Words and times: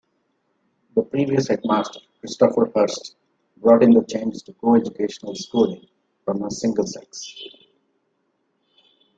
The 0.95 1.03
previous 1.03 1.49
headmaster, 1.49 1.99
Christopher 2.19 2.71
Hirst, 2.75 3.17
brought 3.57 3.83
in 3.83 3.91
the 3.91 4.03
change 4.03 4.41
to 4.45 4.53
co-educational 4.53 5.35
schooling 5.35 5.85
from 6.25 6.49
single-sex. 6.49 7.35